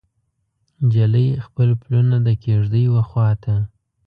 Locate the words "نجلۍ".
0.83-1.27